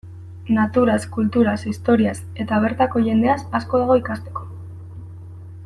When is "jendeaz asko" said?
3.11-3.83